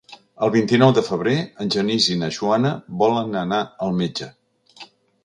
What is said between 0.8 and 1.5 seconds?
de febrer